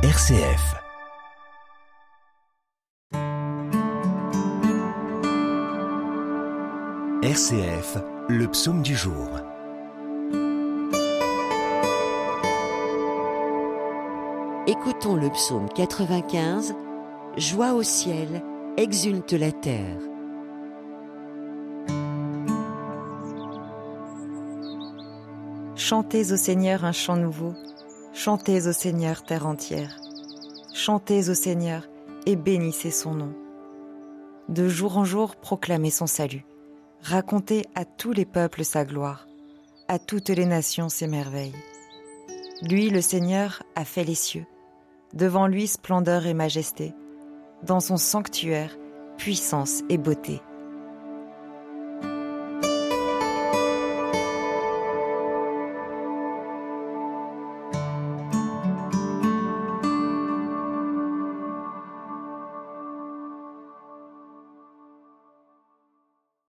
RCF. 0.00 0.76
RCF, 7.20 7.98
le 8.28 8.46
psaume 8.46 8.82
du 8.82 8.94
jour. 8.94 9.28
Écoutons 14.68 15.16
le 15.16 15.30
psaume 15.30 15.68
95. 15.74 16.76
Joie 17.36 17.72
au 17.74 17.82
ciel, 17.82 18.44
exulte 18.76 19.32
la 19.32 19.50
terre. 19.50 19.98
Chantez 25.74 26.30
au 26.30 26.36
Seigneur 26.36 26.84
un 26.84 26.92
chant 26.92 27.16
nouveau, 27.16 27.54
chantez 28.18 28.66
au 28.66 28.72
Seigneur 28.72 29.22
terre 29.22 29.46
entière, 29.46 29.96
chantez 30.74 31.30
au 31.30 31.34
Seigneur 31.34 31.88
et 32.26 32.34
bénissez 32.34 32.90
son 32.90 33.14
nom. 33.14 33.32
De 34.48 34.66
jour 34.66 34.98
en 34.98 35.04
jour 35.04 35.36
proclamez 35.36 35.90
son 35.90 36.08
salut, 36.08 36.44
racontez 37.00 37.64
à 37.76 37.84
tous 37.84 38.10
les 38.10 38.24
peuples 38.24 38.64
sa 38.64 38.84
gloire, 38.84 39.28
à 39.86 40.00
toutes 40.00 40.30
les 40.30 40.46
nations 40.46 40.88
ses 40.88 41.06
merveilles. 41.06 41.54
Lui, 42.68 42.90
le 42.90 43.02
Seigneur, 43.02 43.62
a 43.76 43.84
fait 43.84 44.02
les 44.02 44.16
cieux, 44.16 44.46
devant 45.14 45.46
lui 45.46 45.68
splendeur 45.68 46.26
et 46.26 46.34
majesté, 46.34 46.94
dans 47.62 47.80
son 47.80 47.96
sanctuaire, 47.96 48.76
puissance 49.16 49.82
et 49.88 49.96
beauté. 49.96 50.40